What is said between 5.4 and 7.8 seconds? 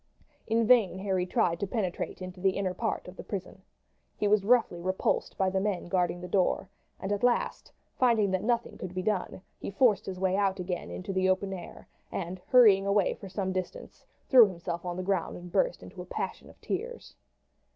the men guarding the door; and at last,